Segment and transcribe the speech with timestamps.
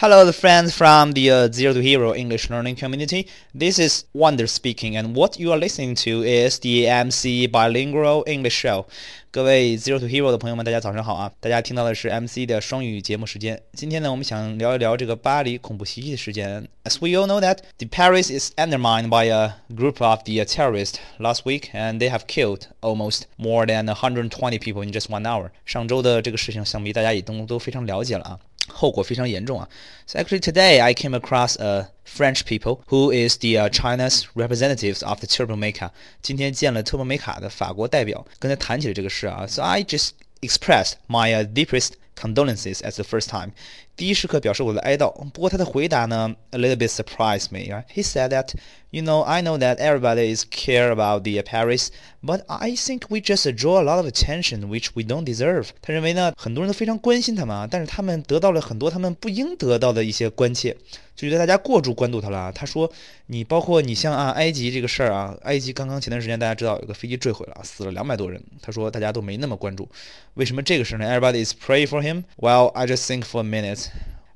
[0.00, 3.26] Hello, the friends from the uh, Zero to Hero English learning community.
[3.54, 8.54] This is Wonder speaking, and what you are listening to is the MC Bilingual English
[8.54, 8.86] Show.
[9.30, 11.30] 各位 Zero to Hero 的朋友们，大家早上好啊！
[11.38, 13.60] 大家听到的是 MC 的双语节目时间。
[13.74, 16.66] 今天呢，我们想聊一聊这个巴黎恐怖袭击的事件。
[16.84, 21.42] As we all know that the Paris is undermined by a group of the terrorists last
[21.44, 25.50] week, and they have killed almost more than 120 people in just one hour.
[25.66, 28.38] 上周的这个事情，想必大家也都都非常了解了啊。
[28.69, 29.69] 后果非常严重啊。
[30.07, 35.19] So actually today I came across a French people who is the uh, China's representatives of
[35.19, 35.91] the Turbo Meca。
[36.21, 39.45] 今天见了特波梅卡的法国代表，跟他谈起了这个事啊。
[39.47, 43.52] So I just expressed my uh, deepest condolences as the first time。
[43.96, 45.12] 第一时刻表示我的哀悼。
[45.30, 47.84] 不过他的回答呢，a little bit surprised me.
[47.94, 48.54] He said that,
[48.90, 51.88] you know, I know that everybody is care about the Paris,
[52.22, 55.68] but I think we just draw a lot of attention which we don't deserve.
[55.82, 60.74] 他认为呢，很多人都非常关心他们啊，但是他们得到了很多他们不应得到的一些关切，
[61.14, 62.50] 就觉得大家过度关注他了。
[62.52, 62.90] 他说，
[63.26, 68.42] 你包括你像啊，埃及这个事儿啊，埃及刚刚前段时间大家知道有个飞机坠毁了，死了两百多人。
[68.62, 69.86] 他说大家都没那么关注，
[70.34, 72.09] 为什么这个事呢？Everybody is pray for him.
[72.37, 73.91] Well, I just think for a minute.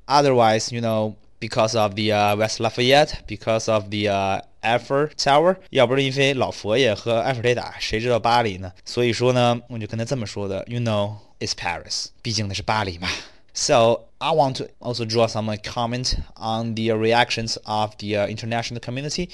[0.06, 8.72] Otherwise, you know, because of the uh, West Lafayette, because of the uh, Eiffel Tower，要不是因为老佛爷和埃菲尔铁塔，谁知道巴黎呢？
[8.84, 13.08] 所以说呢，我就跟他这么说的，You know, it's Paris，毕竟那是巴黎嘛。
[13.54, 19.30] So I want to also draw some comment on the reactions of the uh, international community.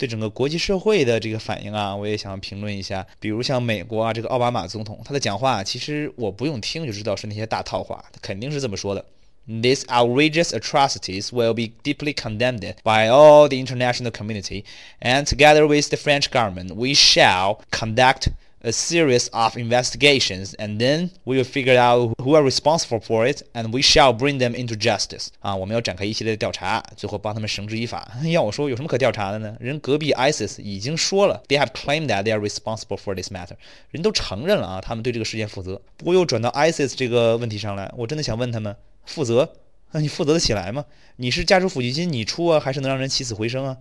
[0.00, 3.06] 对整个国际社会的这个反应啊，我也想评论一下。
[3.18, 9.04] 比如像美国啊，这个奥巴马总统，他的讲话其实我不用听就知道是那些大套话，他肯定是这么说的。
[9.46, 14.64] these outrageous atrocities will be deeply condemned by all the international community,
[15.00, 18.28] and together with the French government, we shall conduct
[18.62, 23.42] a series of investigations, and then we will figure out who are responsible for it,
[23.54, 25.28] and we shall bring them into justice.
[25.40, 28.10] 啊，我们要展开一系列的调查，最后帮他们绳之以法。
[28.30, 29.56] 要我说，有什么可调查的呢？
[29.60, 33.56] 人隔壁 ISIS 已经说了，they have claimed that they are responsible for this matter，
[33.90, 35.80] 人都承认了啊，他们对这个事件负责。
[35.96, 38.76] 不过又转到 ISIS 这个问题上来，我真的想问他们。
[39.06, 39.54] 负责，
[39.92, 40.84] 那你负责得起来吗？
[41.16, 43.76] 你是家属抚恤金你出啊，还是能让人起死回生啊？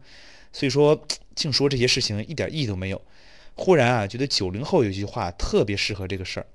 [0.51, 3.00] 所以说，净说这些事情一点意义都没有。
[3.59, 6.47] 忽然啊，觉得九零后有句话特别适合这个事儿，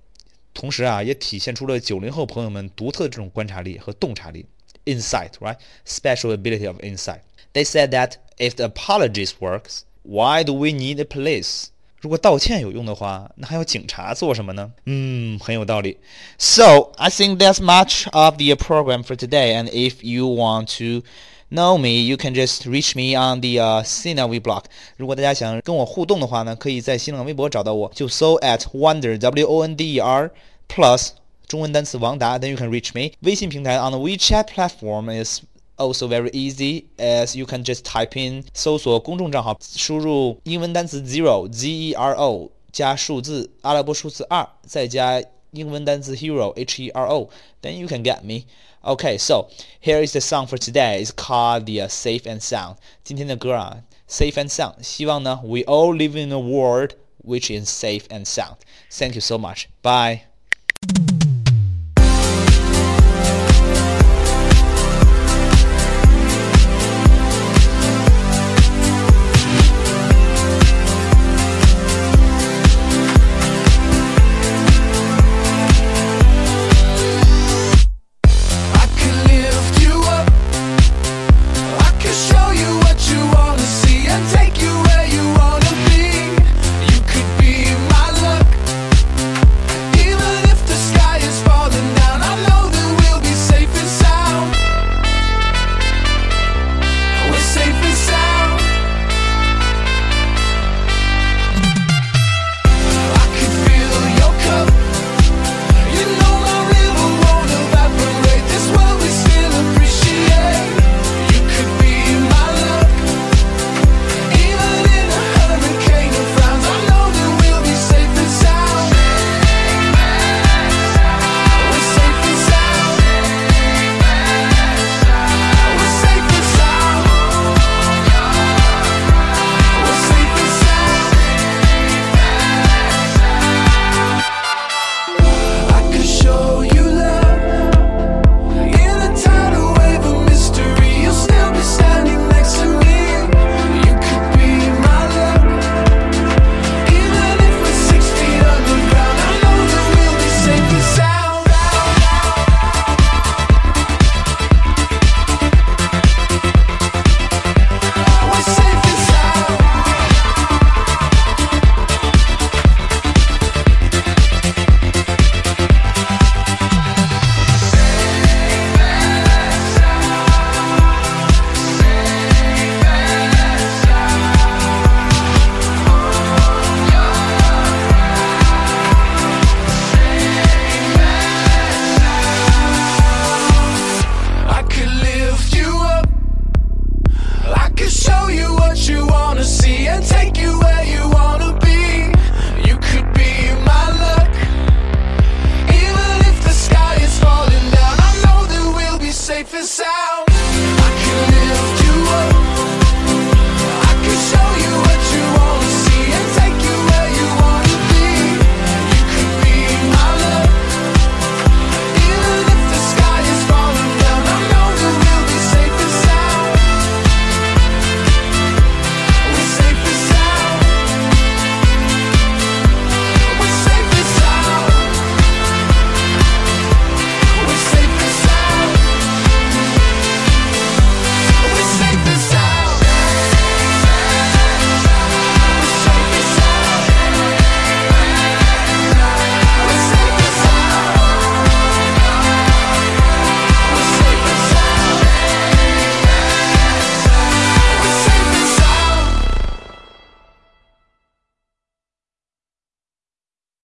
[0.54, 4.46] 同时啊，也体现出了九零后朋友们独特的这种观察力和洞察力，
[4.86, 7.22] insight，right？Special ability of insight.
[7.54, 11.68] They said that if the apologies works, why do we need a police?
[12.02, 14.72] 如果道歉有用的话，那还要警察做什么呢？
[14.86, 15.98] 嗯，很有道理。
[16.38, 19.54] So I think that's much of the program for today.
[19.54, 21.06] And if you want to
[21.52, 24.66] know me, you can just reach me on the uh, Sina We blog.
[24.98, 30.32] 如果大家想跟我互动的话呢，可以在新浪微博找到我，就搜 at wonder w o n d e r
[30.68, 31.10] plus
[31.48, 33.14] 中文单词王达，then you can reach me.
[33.22, 35.42] 微信平台 on the WeChat platform is
[35.78, 42.52] also very easy as you can just type in 搜索公众账号，输入英文单词 zero z e r o
[42.72, 45.20] 加数字阿拉伯数字二，再加
[45.54, 47.30] 英文单词 hero h e r o,
[47.62, 48.44] then you can get me.
[48.82, 49.50] Okay, so
[49.82, 51.02] here is the song for today.
[51.04, 52.78] It's called the uh, Safe and Sound.
[53.04, 54.82] 今天的歌啊，Safe and Sound.
[54.82, 56.92] 希望呢，we all live in a world
[57.24, 58.58] which is safe and sound.
[58.90, 59.68] Thank you so much.
[59.82, 60.33] Bye.